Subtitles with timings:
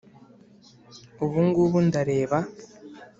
[1.23, 2.37] ubu ngubu ndareba